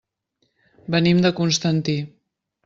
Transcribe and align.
Venim 0.95 1.21
de 1.27 1.33
Constantí. 1.41 1.97